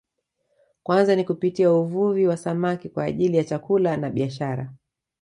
Kwanza 0.83 1.15
ni 1.15 1.23
kupitia 1.25 1.71
uvuvi 1.73 2.27
wa 2.27 2.37
samaki 2.37 2.89
kwa 2.89 3.03
ajili 3.03 3.37
ya 3.37 3.43
chakula 3.43 3.97
na 3.97 4.09
biashara 4.09 4.73